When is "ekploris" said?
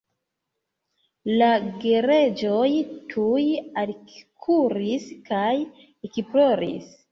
6.11-6.93